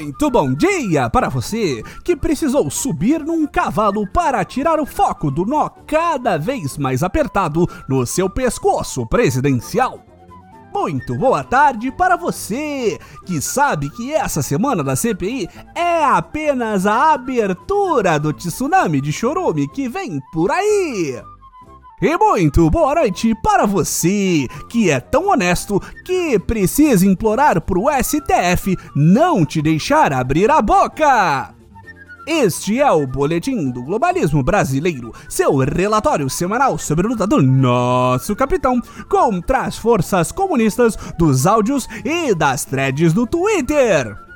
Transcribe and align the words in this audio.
Muito 0.00 0.30
bom 0.30 0.54
dia 0.54 1.10
para 1.10 1.28
você 1.28 1.82
que 2.04 2.14
precisou 2.14 2.70
subir 2.70 3.18
num 3.18 3.44
cavalo 3.48 4.06
para 4.06 4.44
tirar 4.44 4.78
o 4.78 4.86
foco 4.86 5.28
do 5.28 5.44
nó 5.44 5.68
cada 5.88 6.38
vez 6.38 6.78
mais 6.78 7.02
apertado 7.02 7.66
no 7.88 8.06
seu 8.06 8.30
pescoço 8.30 9.04
presidencial. 9.04 10.04
Muito 10.72 11.16
boa 11.16 11.42
tarde 11.42 11.90
para 11.90 12.16
você 12.16 12.96
que 13.26 13.40
sabe 13.40 13.90
que 13.90 14.14
essa 14.14 14.40
semana 14.40 14.84
da 14.84 14.94
CPI 14.94 15.48
é 15.74 16.04
apenas 16.04 16.86
a 16.86 17.14
abertura 17.14 18.20
do 18.20 18.32
tsunami 18.32 19.00
de 19.00 19.12
chorume 19.12 19.66
que 19.66 19.88
vem 19.88 20.20
por 20.32 20.52
aí. 20.52 21.20
E 22.00 22.16
muito 22.16 22.70
boa 22.70 22.94
noite 22.94 23.34
para 23.42 23.66
você 23.66 24.46
que 24.68 24.88
é 24.88 25.00
tão 25.00 25.30
honesto 25.30 25.82
que 26.04 26.38
precisa 26.38 27.04
implorar 27.04 27.60
pro 27.60 27.86
STF 27.90 28.76
não 28.94 29.44
te 29.44 29.60
deixar 29.60 30.12
abrir 30.12 30.48
a 30.48 30.62
boca. 30.62 31.52
Este 32.24 32.78
é 32.78 32.88
o 32.92 33.04
Boletim 33.04 33.70
do 33.70 33.82
Globalismo 33.82 34.44
Brasileiro, 34.44 35.12
seu 35.28 35.56
relatório 35.56 36.30
semanal 36.30 36.78
sobre 36.78 37.04
a 37.04 37.10
luta 37.10 37.26
do 37.26 37.42
nosso 37.42 38.36
capitão 38.36 38.80
contra 39.08 39.62
as 39.62 39.76
forças 39.76 40.30
comunistas 40.30 40.96
dos 41.18 41.48
áudios 41.48 41.88
e 42.04 42.32
das 42.32 42.64
threads 42.64 43.12
do 43.12 43.26
Twitter. 43.26 44.27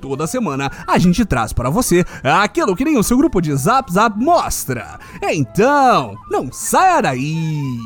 Toda 0.00 0.26
semana 0.26 0.70
a 0.86 0.98
gente 0.98 1.24
traz 1.24 1.52
para 1.52 1.68
você 1.70 2.04
aquilo 2.24 2.74
que 2.74 2.84
nem 2.84 2.96
o 2.96 3.02
seu 3.02 3.16
grupo 3.18 3.40
de 3.40 3.54
Zap 3.54 3.92
Zap 3.92 4.18
mostra. 4.18 4.98
Então, 5.22 6.16
não 6.30 6.50
saia 6.50 7.02
daí! 7.02 7.78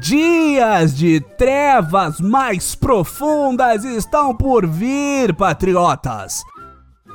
Dias 0.00 0.94
de 0.94 1.20
trevas 1.38 2.20
mais 2.20 2.74
profundas 2.74 3.84
estão 3.84 4.34
por 4.34 4.66
vir, 4.66 5.34
patriotas! 5.34 6.42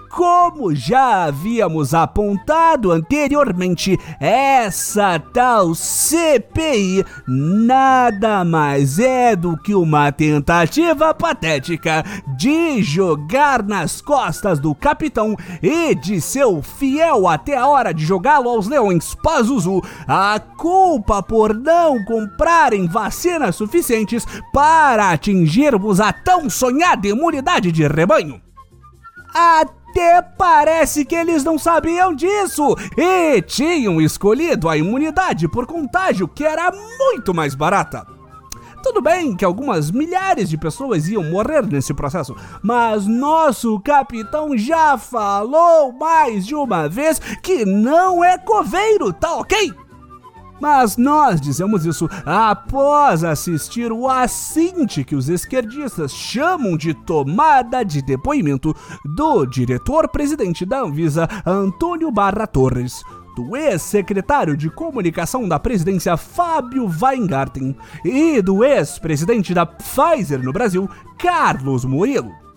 Como 0.10 0.74
já 0.74 1.26
havíamos 1.26 1.94
apontado 1.94 2.92
anteriormente, 2.92 3.98
essa 4.20 5.20
tal 5.20 5.76
CPI 5.76 7.06
nada 7.28 8.44
mais 8.44 8.98
é 8.98 9.36
do 9.36 9.56
que 9.56 9.76
uma 9.76 10.12
tentativa 10.12 11.14
patética 11.14 12.04
de 12.36 12.82
jogar 12.82 13.62
nas 13.62 14.02
costas 14.02 14.60
do 14.60 14.74
capitão 14.74 15.38
e 15.62 15.94
de 15.94 16.20
seu 16.20 16.62
fiel 16.64 17.28
até 17.28 17.56
a 17.56 17.68
hora 17.68 17.94
de 17.94 18.04
jogá-lo 18.04 18.50
aos 18.50 18.68
leões 18.68 19.14
Pazuzu 19.14 19.82
a 20.08 20.40
culpa 20.58 21.22
por 21.22 21.54
não 21.54 22.04
comprarem 22.04 22.88
vacinas 22.88 23.56
suficientes 23.56 24.26
para 24.52 25.12
atingirmos 25.12 26.00
a 26.00 26.12
tão 26.12 26.50
sonhada 26.50 27.08
imunidade 27.08 27.72
de 27.72 27.88
rebanho. 27.88 28.42
Até 29.34 29.79
até 29.90 30.22
parece 30.22 31.04
que 31.04 31.16
eles 31.16 31.44
não 31.44 31.58
sabiam 31.58 32.14
disso 32.14 32.76
e 32.96 33.42
tinham 33.42 34.00
escolhido 34.00 34.70
a 34.70 34.78
imunidade 34.78 35.48
por 35.48 35.66
contágio, 35.66 36.28
que 36.28 36.44
era 36.46 36.72
muito 36.72 37.34
mais 37.34 37.56
barata. 37.56 38.06
Tudo 38.84 39.02
bem 39.02 39.36
que 39.36 39.44
algumas 39.44 39.92
milhares 39.92 40.48
de 40.48 40.58
pessoas 40.58 41.10
iam 41.10 41.24
morrer 41.24 41.66
nesse 41.66 41.94
processo, 41.94 42.36
mas 42.64 43.06
nosso 43.06 43.80
capitão 43.82 44.56
já 44.56 44.98
falou 44.98 45.92
mais 45.92 46.46
de 46.46 46.56
uma 46.56 46.88
vez 46.88 47.20
que 47.42 47.66
não 47.66 48.24
é 48.24 48.38
coveiro, 48.38 49.12
tá 49.12 49.36
ok? 49.36 49.74
Mas 50.60 50.98
nós 50.98 51.40
dizemos 51.40 51.86
isso 51.86 52.10
após 52.26 53.24
assistir 53.24 53.92
o 53.92 54.08
assinte 54.08 55.04
que 55.04 55.16
os 55.16 55.30
esquerdistas 55.30 56.12
chamam 56.12 56.76
de 56.76 56.94
tomada 56.94 57.84
de 57.84 58.02
depoimento 58.02 58.76
do 59.06 59.46
diretor-presidente 59.46 60.66
da 60.66 60.82
Anvisa, 60.82 61.28
Antônio 61.46 62.12
Barra 62.12 62.46
Torres 62.46 63.04
do 63.36 63.56
ex-secretário 63.56 64.58
de 64.58 64.70
comunicação 64.70 65.48
da 65.48 65.58
presidência 65.58 66.18
Fábio 66.18 66.90
Weingarten 67.02 67.74
e 68.04 68.42
do 68.42 68.66
ex-presidente 68.66 69.54
da 69.54 69.66
Pfizer 69.66 70.44
no 70.44 70.52
Brasil, 70.52 70.90
Carlos 71.18 71.86
Murilo. 71.86 72.49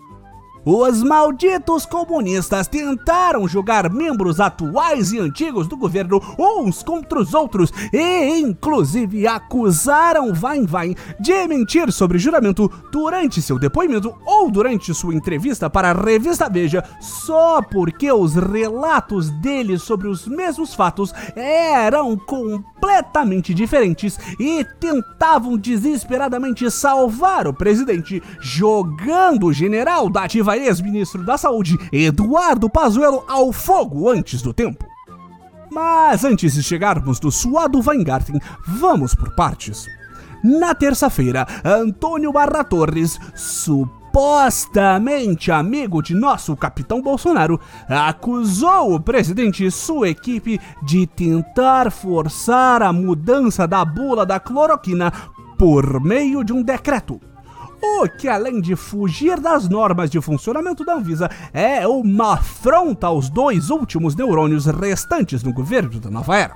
Os 0.65 1.03
malditos 1.03 1.85
comunistas 1.85 2.67
tentaram 2.67 3.45
jogar 3.47 3.91
membros 3.91 4.39
atuais 4.39 5.11
e 5.11 5.19
antigos 5.19 5.67
do 5.67 5.75
governo 5.75 6.21
uns 6.39 6.81
contra 6.81 7.19
os 7.19 7.33
outros 7.33 7.71
e, 7.91 8.39
inclusive, 8.39 9.27
acusaram 9.27 10.33
Vain 10.33 10.65
de 11.19 11.47
mentir 11.47 11.91
sobre 11.91 12.17
juramento 12.17 12.71
durante 12.91 13.41
seu 13.41 13.59
depoimento 13.59 14.15
ou 14.25 14.49
durante 14.49 14.93
sua 14.93 15.13
entrevista 15.13 15.69
para 15.69 15.91
a 15.91 15.93
revista 15.93 16.49
Veja 16.49 16.83
só 17.01 17.61
porque 17.61 18.09
os 18.11 18.35
relatos 18.35 19.29
dele 19.41 19.77
sobre 19.77 20.07
os 20.07 20.25
mesmos 20.25 20.73
fatos 20.73 21.13
eram 21.35 22.15
completamente 22.15 23.53
diferentes 23.53 24.17
e 24.39 24.65
tentavam 24.79 25.57
desesperadamente 25.57 26.69
salvar 26.71 27.47
o 27.47 27.53
presidente, 27.53 28.21
jogando 28.39 29.47
o 29.47 29.53
general 29.53 30.09
da 30.09 30.23
ativa 30.23 30.52
ex-ministro 30.57 31.23
da 31.23 31.37
Saúde, 31.37 31.77
Eduardo 31.91 32.69
Pazuello, 32.69 33.23
ao 33.27 33.51
fogo 33.51 34.09
antes 34.09 34.41
do 34.41 34.53
tempo. 34.53 34.85
Mas 35.71 36.23
antes 36.23 36.53
de 36.53 36.61
chegarmos 36.61 37.19
do 37.19 37.31
suado 37.31 37.81
Weingarten, 37.83 38.39
vamos 38.67 39.15
por 39.15 39.33
partes. 39.35 39.87
Na 40.43 40.75
terça-feira, 40.75 41.47
Antônio 41.63 42.31
Barra 42.31 42.63
Torres, 42.63 43.19
supostamente 43.33 45.51
amigo 45.51 46.03
de 46.03 46.13
nosso 46.13 46.55
capitão 46.55 47.01
Bolsonaro, 47.01 47.59
acusou 47.87 48.93
o 48.93 48.99
presidente 48.99 49.65
e 49.65 49.71
sua 49.71 50.09
equipe 50.09 50.61
de 50.83 51.07
tentar 51.07 51.91
forçar 51.91 52.83
a 52.83 52.93
mudança 52.93 53.67
da 53.67 53.83
bula 53.83 54.23
da 54.25 54.39
cloroquina 54.39 55.11
por 55.57 55.99
meio 55.99 56.43
de 56.43 56.53
um 56.53 56.61
decreto 56.61 57.19
o 57.83 58.07
que 58.07 58.29
além 58.29 58.61
de 58.61 58.75
fugir 58.75 59.39
das 59.39 59.67
normas 59.67 60.09
de 60.09 60.21
funcionamento 60.21 60.85
da 60.85 60.95
Anvisa, 60.95 61.29
é 61.53 61.85
uma 61.85 62.35
afronta 62.35 63.07
aos 63.07 63.29
dois 63.29 63.69
últimos 63.69 64.15
neurônios 64.15 64.65
restantes 64.65 65.43
no 65.43 65.51
governo 65.51 65.99
da 65.99 66.09
nova 66.09 66.37
era. 66.37 66.55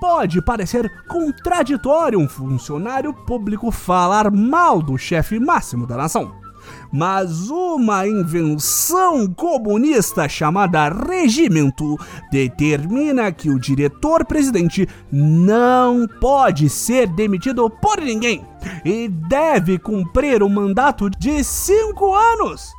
Pode 0.00 0.40
parecer 0.40 0.88
contraditório 1.08 2.20
um 2.20 2.28
funcionário 2.28 3.12
público 3.12 3.72
falar 3.72 4.30
mal 4.30 4.80
do 4.80 4.96
chefe 4.96 5.40
máximo 5.40 5.86
da 5.86 5.96
nação 5.96 6.47
mas 6.92 7.50
uma 7.50 8.06
invenção 8.06 9.26
comunista 9.26 10.28
chamada 10.28 10.88
regimento 10.88 11.96
determina 12.30 13.30
que 13.32 13.50
o 13.50 13.58
diretor-presidente 13.58 14.88
não 15.10 16.06
pode 16.20 16.68
ser 16.68 17.06
demitido 17.08 17.68
por 17.70 18.00
ninguém 18.00 18.44
e 18.84 19.08
deve 19.08 19.78
cumprir 19.78 20.42
um 20.42 20.48
mandato 20.48 21.08
de 21.10 21.42
cinco 21.44 22.14
anos. 22.14 22.78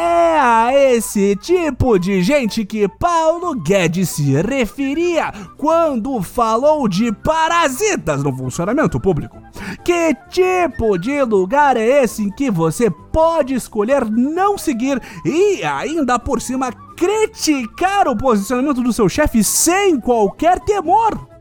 É 0.00 0.38
a 0.38 0.70
esse 0.72 1.34
tipo 1.34 1.98
de 1.98 2.22
gente 2.22 2.64
que 2.64 2.86
Paulo 2.86 3.52
Guedes 3.56 4.10
se 4.10 4.40
referia 4.40 5.32
quando 5.56 6.22
falou 6.22 6.86
de 6.86 7.10
parasitas 7.12 8.22
no 8.22 8.32
funcionamento 8.32 9.00
público. 9.00 9.36
Que 9.84 10.14
tipo 10.30 10.96
de 10.96 11.20
lugar 11.24 11.76
é 11.76 12.04
esse 12.04 12.22
em 12.22 12.30
que 12.30 12.48
você 12.48 12.88
pode 12.88 13.54
escolher 13.54 14.08
não 14.08 14.56
seguir 14.56 15.02
e 15.24 15.64
ainda 15.64 16.16
por 16.16 16.40
cima 16.40 16.70
criticar 16.96 18.06
o 18.06 18.16
posicionamento 18.16 18.80
do 18.80 18.92
seu 18.92 19.08
chefe 19.08 19.42
sem 19.42 19.98
qualquer 19.98 20.60
temor? 20.60 21.37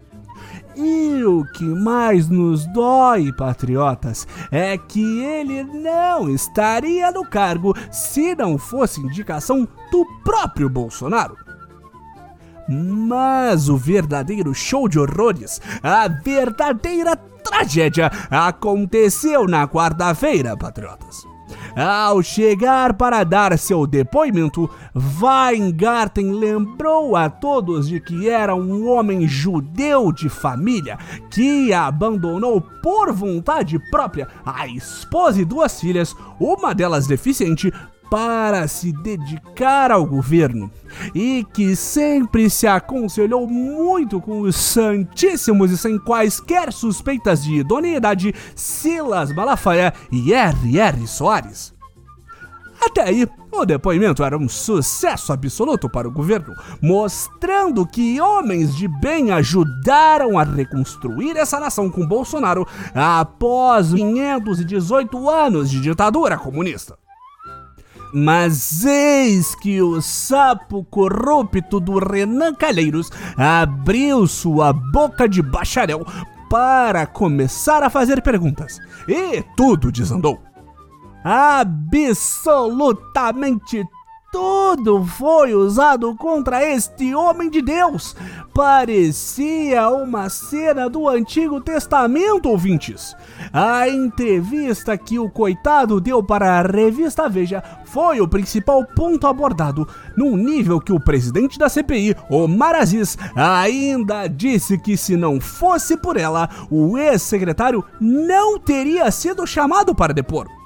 E 0.78 1.24
o 1.24 1.44
que 1.44 1.64
mais 1.64 2.30
nos 2.30 2.68
dói, 2.68 3.34
patriotas, 3.34 4.28
é 4.52 4.78
que 4.78 5.24
ele 5.24 5.64
não 5.64 6.30
estaria 6.30 7.12
no 7.12 7.28
cargo 7.28 7.74
se 7.92 8.36
não 8.36 8.60
fosse 8.60 9.02
indicação 9.02 9.68
do 9.92 10.06
próprio 10.24 10.70
Bolsonaro. 10.70 11.36
Mas 12.70 13.70
o 13.70 13.78
verdadeiro 13.78 14.54
show 14.54 14.88
de 14.88 15.00
horrores, 15.00 15.60
a 15.82 16.08
verdadeira 16.08 17.16
tragédia, 17.16 18.12
aconteceu 18.30 19.48
na 19.48 19.68
quarta-feira, 19.68 20.56
patriotas. 20.56 21.37
Ao 21.76 22.22
chegar 22.24 22.94
para 22.94 23.24
dar 23.24 23.58
seu 23.58 23.86
depoimento, 23.86 24.70
Weingarten 25.22 26.32
lembrou 26.32 27.16
a 27.16 27.30
todos 27.30 27.88
de 27.88 28.00
que 28.00 28.28
era 28.28 28.56
um 28.56 28.90
homem 28.90 29.28
judeu 29.28 30.12
de 30.12 30.28
família 30.28 30.98
que 31.30 31.72
abandonou 31.72 32.60
por 32.82 33.14
vontade 33.14 33.78
própria 33.92 34.28
a 34.46 34.68
esposa 34.68 35.42
e 35.42 35.46
duas 35.46 35.80
filhas, 35.80 36.16
uma 36.40 36.74
delas 36.74 37.08
deficiente, 37.08 37.72
para 38.10 38.68
se 38.68 38.92
dedicar 38.92 39.92
ao 39.92 40.06
governo 40.06 40.72
e 41.14 41.46
que 41.54 41.76
sempre 41.76 42.50
se 42.50 42.68
aconselhou 42.68 43.48
muito 43.48 44.20
com 44.22 44.42
os 44.42 44.56
santíssimos 44.56 45.72
e 45.72 45.78
sem 45.78 46.00
quaisquer 46.00 46.72
suspeitas 46.72 47.44
de 47.44 47.56
idoneidade 47.56 48.34
Silas 48.56 49.34
Malafaia 49.34 49.94
e 50.12 50.34
R.R. 50.34 51.08
Soares. 51.08 51.78
Até 52.80 53.02
aí, 53.02 53.28
o 53.52 53.66
depoimento 53.66 54.24
era 54.24 54.38
um 54.38 54.48
sucesso 54.48 55.34
absoluto 55.34 55.90
para 55.90 56.08
o 56.08 56.12
governo, 56.12 56.54
mostrando 56.82 57.86
que 57.86 58.22
homens 58.22 58.76
de 58.76 58.88
bem 58.88 59.32
ajudaram 59.32 60.38
a 60.38 60.44
reconstruir 60.44 61.36
essa 61.36 61.60
nação 61.60 61.90
com 61.90 62.06
Bolsonaro 62.06 62.68
após 62.94 63.94
518 63.94 65.30
anos 65.30 65.72
de 65.72 65.82
ditadura 65.82 66.38
comunista. 66.38 66.98
Mas 68.14 68.86
eis 68.86 69.56
que 69.56 69.82
o 69.82 70.02
sapo 70.02 70.84
corrupto 70.86 71.80
do 71.80 72.00
Renan 72.00 72.54
Calheiros 72.54 73.12
abriu 73.36 74.28
sua 74.28 74.72
boca 74.72 75.28
de 75.28 75.42
bacharel 75.42 76.06
para 76.50 77.06
começar 77.06 77.84
a 77.84 77.90
fazer 77.90 78.22
perguntas. 78.22 78.80
E 79.08 79.44
tudo 79.56 79.92
desandou. 79.92 80.40
Absolutamente 81.24 83.84
tudo 84.38 85.04
foi 85.04 85.56
usado 85.56 86.14
contra 86.14 86.64
este 86.64 87.16
homem 87.16 87.50
de 87.50 87.60
Deus. 87.60 88.16
Parecia 88.54 89.90
uma 89.90 90.30
cena 90.30 90.88
do 90.88 91.10
Antigo 91.10 91.60
Testamento, 91.60 92.48
ouvintes. 92.48 93.16
A 93.52 93.90
entrevista 93.90 94.96
que 94.96 95.18
o 95.18 95.28
coitado 95.28 96.00
deu 96.00 96.22
para 96.22 96.60
a 96.60 96.62
revista 96.62 97.28
Veja 97.28 97.64
foi 97.86 98.22
o 98.22 98.28
principal 98.28 98.86
ponto 98.86 99.26
abordado, 99.26 99.88
num 100.16 100.38
nível 100.38 100.80
que 100.80 100.94
o 100.94 101.00
presidente 101.00 101.58
da 101.58 101.68
CPI, 101.68 102.16
Omar 102.30 102.76
Aziz, 102.76 103.18
ainda 103.36 104.28
disse 104.28 104.78
que 104.78 104.96
se 104.96 105.18
não 105.18 105.42
fosse 105.42 105.98
por 105.98 106.16
ela, 106.16 106.48
o 106.70 106.96
ex-secretário 106.96 107.84
não 108.00 108.60
teria 108.60 109.10
sido 109.10 109.48
chamado 109.48 109.96
para 109.96 110.14
depor. 110.14 110.57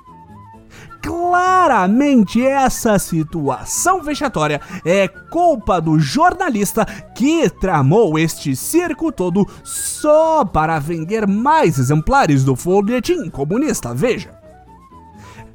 Claramente, 1.01 2.45
essa 2.45 2.99
situação 2.99 4.03
vexatória 4.03 4.61
é 4.85 5.07
culpa 5.07 5.81
do 5.81 5.99
jornalista 5.99 6.85
que 7.15 7.49
tramou 7.49 8.19
este 8.19 8.55
circo 8.55 9.11
todo 9.11 9.47
só 9.63 10.45
para 10.45 10.77
vender 10.77 11.25
mais 11.25 11.79
exemplares 11.79 12.43
do 12.43 12.55
folhetim 12.55 13.29
comunista. 13.29 13.93
Veja. 13.95 14.39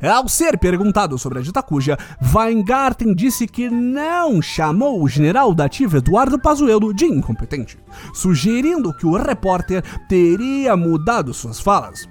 Ao 0.03 0.29
ser 0.29 0.59
perguntado 0.59 1.17
sobre 1.17 1.39
a 1.39 1.43
Ditacuja, 1.43 1.97
Weingarten 2.35 3.15
disse 3.15 3.47
que 3.47 3.71
não 3.71 4.43
chamou 4.43 5.03
o 5.03 5.09
general 5.09 5.55
da 5.55 5.65
ativa 5.65 5.99
Eduardo 5.99 6.39
Pazuello 6.39 6.93
de 6.93 7.07
incompetente, 7.07 7.79
sugerindo 8.13 8.95
que 8.95 9.07
o 9.07 9.17
repórter 9.17 9.83
teria 10.07 10.77
mudado 10.77 11.33
suas 11.33 11.59
falas 11.61 12.07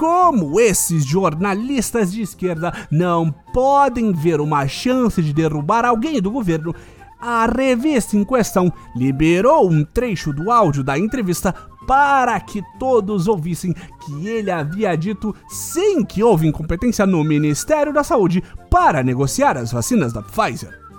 como 0.00 0.58
esses 0.58 1.04
jornalistas 1.04 2.10
de 2.10 2.22
esquerda 2.22 2.72
não 2.90 3.30
podem 3.52 4.14
ver 4.14 4.40
uma 4.40 4.66
chance 4.66 5.22
de 5.22 5.30
derrubar 5.30 5.84
alguém 5.84 6.22
do 6.22 6.30
governo, 6.30 6.74
a 7.20 7.44
revista 7.44 8.16
em 8.16 8.24
questão 8.24 8.72
liberou 8.96 9.70
um 9.70 9.84
trecho 9.84 10.32
do 10.32 10.50
áudio 10.50 10.82
da 10.82 10.98
entrevista 10.98 11.54
para 11.86 12.40
que 12.40 12.62
todos 12.78 13.28
ouvissem 13.28 13.74
que 13.74 14.26
ele 14.26 14.50
havia 14.50 14.96
dito 14.96 15.36
sim 15.46 16.02
que 16.02 16.22
houve 16.22 16.48
incompetência 16.48 17.04
no 17.04 17.22
Ministério 17.22 17.92
da 17.92 18.02
Saúde 18.02 18.42
para 18.70 19.02
negociar 19.02 19.58
as 19.58 19.70
vacinas 19.70 20.14
da 20.14 20.22
Pfizer. 20.22 20.89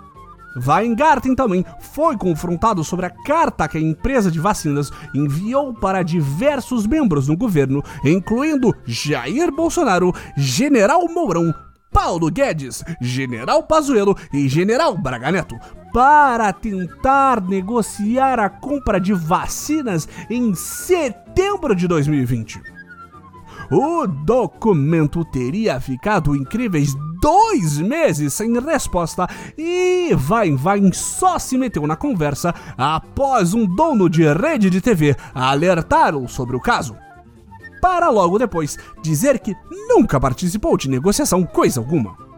Weingarten 0.56 1.36
também 1.36 1.66
foi 1.80 2.18
confrontado 2.18 2.84
sobre 2.84 3.06
a 3.06 3.10
carta 3.10 3.68
que 3.68 3.78
a 3.78 3.82
empresa 3.82 4.32
de 4.32 4.40
vacinas 4.40 4.92
enviou 5.14 5.74
para 5.74 6.04
diversos 6.04 6.86
membros 6.86 7.28
do 7.28 7.38
governo, 7.38 7.84
incluindo 8.04 8.76
Jair 8.86 9.52
Bolsonaro, 9.52 10.14
General 10.36 11.08
Mourão, 11.08 11.54
Paulo 11.92 12.32
Guedes, 12.32 12.84
General 13.02 13.64
Pazuello 13.64 14.16
e 14.34 14.48
General 14.48 14.98
Braga 14.98 15.32
Neto, 15.32 15.56
para 15.94 16.54
tentar 16.54 17.42
negociar 17.42 18.40
a 18.40 18.50
compra 18.50 19.00
de 19.00 19.14
vacinas 19.14 20.08
em 20.30 20.56
setembro 20.56 21.76
de 21.76 21.88
2020. 21.88 22.81
O 23.72 24.06
documento 24.06 25.24
teria 25.24 25.80
ficado 25.80 26.36
incríveis 26.36 26.94
dois 27.22 27.78
meses 27.78 28.34
sem 28.34 28.60
resposta 28.60 29.30
e 29.58 30.14
Vai 30.14 30.54
Vai 30.54 30.82
só 30.92 31.40
se 31.40 31.58
meteu 31.58 31.88
na 31.88 31.96
conversa 31.96 32.54
após 32.78 33.54
um 33.54 33.66
dono 33.66 34.10
de 34.10 34.24
rede 34.34 34.70
de 34.70 34.82
TV 34.82 35.16
alertá-lo 35.34 36.28
sobre 36.28 36.58
o 36.58 36.60
caso. 36.60 36.98
Para 37.82 38.10
logo 38.10 38.38
depois 38.38 38.78
dizer 39.02 39.40
que 39.40 39.56
nunca 39.88 40.20
participou 40.20 40.76
de 40.76 40.90
negociação 40.90 41.46
coisa 41.46 41.80
alguma. 41.80 42.31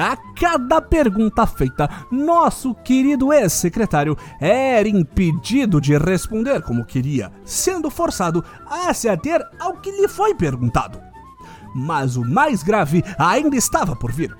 A 0.00 0.16
cada 0.16 0.80
pergunta 0.80 1.46
feita, 1.46 1.86
nosso 2.10 2.74
querido 2.74 3.34
ex-secretário 3.34 4.16
era 4.40 4.88
impedido 4.88 5.78
de 5.78 5.94
responder 5.98 6.62
como 6.62 6.86
queria, 6.86 7.30
sendo 7.44 7.90
forçado 7.90 8.42
a 8.66 8.94
se 8.94 9.10
ater 9.10 9.46
ao 9.60 9.74
que 9.74 9.90
lhe 9.90 10.08
foi 10.08 10.34
perguntado. 10.34 10.98
Mas 11.74 12.16
o 12.16 12.24
mais 12.24 12.62
grave 12.62 13.04
ainda 13.18 13.54
estava 13.56 13.94
por 13.94 14.10
vir. 14.10 14.34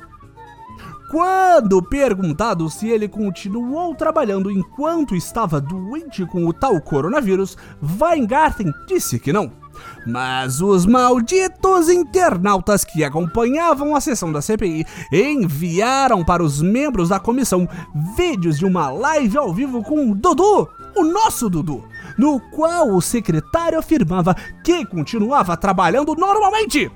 Quando 1.10 1.82
perguntado 1.82 2.70
se 2.70 2.88
ele 2.88 3.06
continuou 3.06 3.94
trabalhando 3.94 4.50
enquanto 4.50 5.14
estava 5.14 5.60
doente 5.60 6.24
com 6.24 6.46
o 6.46 6.54
tal 6.54 6.80
coronavírus, 6.80 7.58
Weingarten 8.00 8.72
disse 8.88 9.20
que 9.20 9.30
não. 9.30 9.59
Mas 10.06 10.61
os 10.61 10.87
malditos 10.87 11.88
internautas 11.88 12.85
que 12.85 13.05
acompanhavam 13.05 13.94
a 13.94 14.00
sessão 14.00 14.32
da 14.32 14.41
CPI 14.41 14.87
enviaram 15.12 16.25
para 16.25 16.43
os 16.43 16.62
membros 16.62 17.11
da 17.11 17.21
comissão 17.21 17.69
vídeos 18.17 18.59
de 18.59 18.65
uma 18.65 18.91
live 18.91 19.37
ao 19.38 19.53
vivo 19.53 19.82
com 19.82 20.11
o 20.11 20.15
Dudu, 20.15 20.69
o 20.97 21.05
nosso 21.05 21.49
Dudu, 21.49 21.85
no 22.19 22.41
qual 22.50 22.88
o 22.91 23.00
secretário 23.00 23.79
afirmava 23.79 24.35
que 24.65 24.85
continuava 24.87 25.56
trabalhando 25.56 26.15
normalmente. 26.15 26.91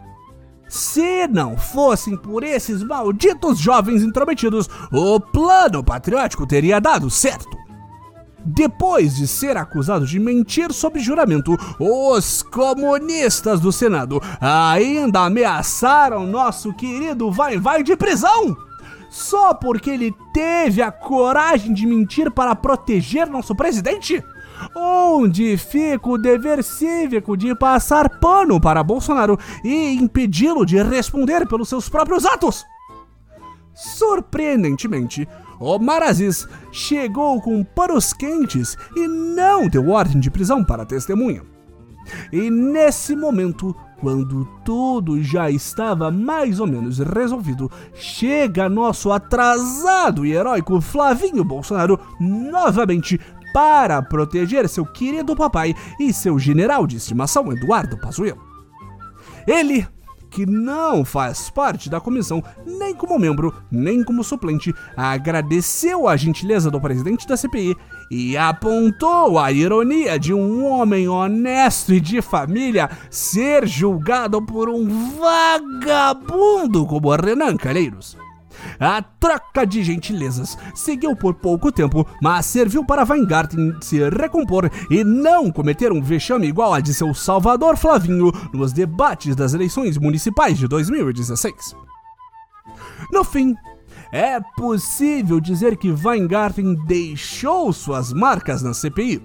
Se 0.69 1.29
não 1.29 1.57
fossem 1.57 2.17
por 2.17 2.43
esses 2.43 2.83
malditos 2.83 3.59
jovens 3.59 4.03
intrometidos, 4.03 4.69
o 4.91 5.21
plano 5.21 5.85
patriótico 5.85 6.47
teria 6.47 6.81
dado 6.81 7.11
certo. 7.11 7.64
Depois 8.45 9.17
de 9.17 9.27
ser 9.27 9.57
acusado 9.57 10.07
de 10.07 10.19
mentir 10.19 10.73
sob 10.73 11.01
juramento, 11.01 11.57
os 11.79 12.43
comunistas 12.43 13.59
do 13.61 13.73
Senado 13.73 14.21
ainda 14.41 15.21
ameaçaram 15.21 16.27
nosso 16.27 16.73
querido 16.75 17.31
Vai 17.31 17.59
Vai 17.59 17.83
de 17.83 17.97
prisão! 17.97 18.57
Só 19.09 19.55
porque 19.55 19.91
ele 19.91 20.15
teve 20.33 20.83
a 20.83 20.91
coragem 20.91 21.73
de 21.73 21.87
mentir 21.87 22.33
para 22.33 22.55
proteger 22.57 23.29
nosso 23.29 23.55
presidente? 23.55 24.23
Onde 24.75 25.57
fica 25.57 26.09
o 26.09 26.19
dever 26.19 26.65
cívico 26.65 27.37
de 27.37 27.55
passar 27.55 28.19
pano 28.19 28.61
para 28.61 28.83
Bolsonaro 28.83 29.39
e 29.65 29.95
impedi-lo 29.95 30.67
de 30.67 30.83
responder 30.83 31.47
pelos 31.47 31.69
seus 31.69 31.89
próprios 31.89 32.27
atos? 32.27 32.65
Surpreendentemente, 33.73 35.29
Omar 35.59 36.03
Aziz 36.03 36.47
chegou 36.73 37.41
com 37.41 37.63
panos 37.65 38.13
quentes 38.13 38.77
e 38.97 39.07
não 39.07 39.69
deu 39.69 39.91
ordem 39.91 40.21
de 40.21 40.31
prisão 40.31 40.65
para 40.65 40.83
a 40.83 40.87
testemunha. 40.87 41.43
E 42.33 42.51
nesse 42.51 43.17
momento, 43.17 43.75
quando 43.99 44.45
tudo 44.65 45.23
já 45.23 45.51
estava 45.51 46.11
mais 46.11 46.61
ou 46.61 46.67
menos 46.67 46.99
resolvido, 46.99 47.71
chega 47.95 48.69
nosso 48.69 49.11
atrasado 49.11 50.27
e 50.27 50.33
heróico 50.33 50.81
Flavinho 50.81 51.43
Bolsonaro 51.43 51.99
novamente 52.21 53.19
para 53.55 54.03
proteger 54.03 54.69
seu 54.69 54.85
querido 54.85 55.35
papai 55.37 55.75
e 55.99 56.13
seu 56.13 56.39
general 56.39 56.87
de 56.87 56.97
estimação 56.97 57.53
Eduardo 57.53 57.97
Pazuello. 57.97 58.43
Ele 59.47 59.87
que 60.35 60.45
não 60.45 61.05
faz 61.05 61.49
parte 61.49 61.89
da 61.89 62.01
comissão, 62.01 62.43
nem 62.67 62.93
como 62.93 63.21
membro, 63.21 63.55
nem 63.71 64.03
como 64.03 64.25
suplente, 64.25 64.75
agradeceu 64.97 66.09
a 66.09 66.17
gentileza 66.17 66.73
do 66.73 66.81
presidente 66.81 67.27
da 67.27 67.37
CPI 67.37 67.77
e 68.11 68.37
apontou 68.37 69.39
a 69.39 69.53
ironia 69.53 70.19
de 70.19 70.35
um 70.35 70.67
homem 70.67 71.09
honesto 71.09 71.95
e 71.95 72.01
de 72.01 72.21
família 72.21 72.91
ser 73.09 73.65
julgado 73.65 74.43
por 74.43 74.69
um 74.69 75.15
vagabundo 75.17 76.85
como 76.85 77.15
Renan 77.15 77.57
Calheiros. 77.57 78.24
A 78.79 79.03
troca 79.03 79.67
de 79.67 79.83
gentilezas 79.83 80.59
seguiu 80.75 81.15
por 81.15 81.35
pouco 81.35 81.71
tempo, 81.71 82.07
mas 82.21 82.47
serviu 82.47 82.85
para 82.85 83.05
Weingarten 83.05 83.77
se 83.81 83.99
recompor 84.09 84.71
e 84.91 85.05
não 85.05 85.51
cometer 85.51 85.93
um 85.93 86.03
vexame 86.03 86.47
igual 86.47 86.75
a 86.75 86.81
de 86.81 86.93
seu 86.93 87.15
Salvador 87.15 87.77
Flavinho 87.77 88.33
nos 88.53 88.73
debates 88.73 89.37
das 89.37 89.55
eleições 89.55 89.97
municipais 89.99 90.59
de 90.59 90.67
2016. 90.67 91.77
No 93.13 93.23
fim, 93.23 93.55
é 94.13 94.41
possível 94.57 95.41
dizer 95.41 95.77
que 95.77 95.91
Weingarten 95.91 96.75
deixou 96.87 97.73
suas 97.73 98.13
marcas 98.13 98.63
na 98.63 98.73
CPI, 98.73 99.23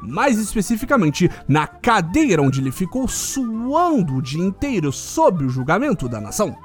mais 0.00 0.38
especificamente 0.38 1.30
na 1.48 1.66
cadeira 1.66 2.42
onde 2.42 2.60
ele 2.60 2.72
ficou 2.72 3.06
suando 3.06 4.16
o 4.16 4.22
dia 4.22 4.42
inteiro 4.42 4.92
sob 4.92 5.44
o 5.44 5.48
julgamento 5.48 6.08
da 6.08 6.20
nação. 6.20 6.56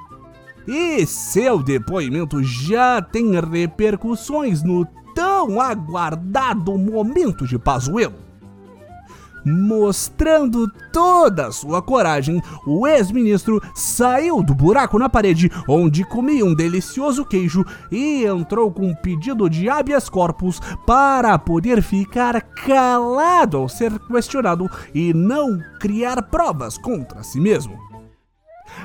E 0.68 1.06
seu 1.06 1.64
depoimento 1.64 2.44
já 2.44 3.02
tem 3.02 3.40
repercussões 3.40 4.62
no 4.62 4.86
tão 5.16 5.62
aguardado 5.62 6.78
momento 6.78 7.48
de 7.48 7.58
Pazuello. 7.58 8.28
Mostrando 9.46 10.70
toda 10.92 11.48
a 11.48 11.52
sua 11.54 11.82
coragem, 11.82 12.44
o 12.66 12.86
ex-ministro 12.86 13.62
saiu 13.74 14.44
do 14.44 14.54
buraco 14.54 15.00
na 15.00 15.08
parede 15.08 15.50
onde 15.70 16.04
comia 16.04 16.44
um 16.44 16.54
delicioso 16.54 17.24
queijo 17.24 17.64
e 17.90 18.26
entrou 18.26 18.70
com 18.70 18.88
um 18.88 18.96
pedido 18.96 19.50
de 19.50 19.70
habeas 19.70 20.10
corpus 20.10 20.60
para 20.86 21.40
poder 21.40 21.82
ficar 21.82 22.42
calado 22.42 23.56
ao 23.56 23.70
ser 23.70 23.98
questionado 24.00 24.70
e 24.94 25.14
não 25.14 25.58
criar 25.80 26.22
provas 26.24 26.78
contra 26.78 27.24
si 27.24 27.40
mesmo. 27.40 27.88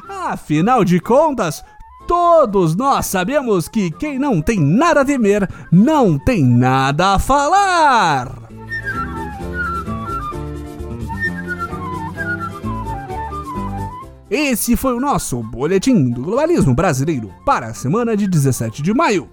Afinal 0.08 0.84
de 0.84 1.00
contas, 1.00 1.64
todos 2.06 2.74
nós 2.76 3.06
sabemos 3.06 3.68
que 3.68 3.90
quem 3.90 4.18
não 4.18 4.40
tem 4.40 4.60
nada 4.60 5.00
a 5.02 5.04
temer 5.04 5.48
não 5.70 6.18
tem 6.18 6.44
nada 6.44 7.14
a 7.14 7.18
falar. 7.18 8.42
Esse 14.30 14.76
foi 14.76 14.94
o 14.94 15.00
nosso 15.00 15.42
Boletim 15.42 16.08
do 16.08 16.22
Globalismo 16.22 16.74
Brasileiro 16.74 17.30
para 17.44 17.66
a 17.66 17.74
semana 17.74 18.16
de 18.16 18.26
17 18.26 18.80
de 18.80 18.94
maio. 18.94 19.28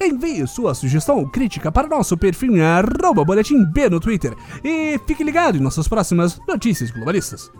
Envie 0.00 0.46
sua 0.46 0.74
sugestão 0.74 1.18
ou 1.18 1.28
crítica 1.28 1.70
para 1.70 1.88
nosso 1.88 2.16
perfil 2.16 2.56
em 2.56 2.62
arroba 2.62 3.24
boletim 3.24 3.64
B 3.64 3.90
no 3.90 4.00
Twitter 4.00 4.34
e 4.64 4.98
fique 5.06 5.24
ligado 5.24 5.58
em 5.58 5.60
nossas 5.60 5.88
próximas 5.88 6.40
notícias 6.48 6.90
globalistas. 6.90 7.50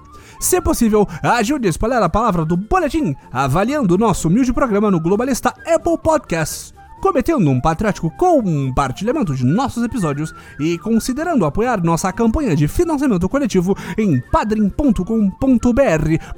Se 0.41 0.61
possível, 0.61 1.07
ajude 1.23 1.67
a 1.67 1.71
espalhar 1.71 2.03
a 2.03 2.09
palavra 2.09 2.47
do 2.47 2.57
Boletim 2.57 3.15
avaliando 3.31 3.95
o 3.95 3.99
nosso 3.99 4.27
humilde 4.29 4.53
programa 4.55 4.91
no 4.91 4.99
Globalista 4.99 5.55
Apple 5.67 5.99
Podcasts 6.03 6.73
cometendo 7.01 7.51
um 7.51 7.61
patriótico 7.61 8.11
compartilhamento 8.11 9.35
de 9.35 9.45
nossos 9.45 9.83
episódios 9.83 10.35
e 10.59 10.79
considerando 10.79 11.47
apoiar 11.47 11.83
nossa 11.83 12.13
campanha 12.13 12.55
de 12.55 12.69
financiamento 12.69 13.29
coletivo 13.29 13.77
em 13.97 14.21
padrim.com.br 14.31 15.05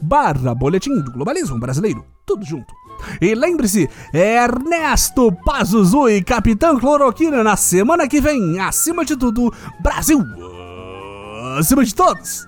barra 0.00 0.54
boletim 0.54 1.00
do 1.00 1.12
globalismo 1.12 1.58
brasileiro. 1.58 2.04
Tudo 2.24 2.44
junto. 2.44 2.72
E 3.20 3.34
lembre-se, 3.34 3.90
Ernesto 4.12 5.32
Pazuzu 5.44 6.06
Capitão 6.24 6.78
Cloroquina 6.78 7.42
na 7.42 7.56
semana 7.56 8.06
que 8.06 8.20
vem. 8.20 8.60
Acima 8.60 9.04
de 9.04 9.16
tudo, 9.16 9.52
Brasil! 9.80 10.24
Acima 11.58 11.84
de 11.84 11.94
todos! 11.94 12.46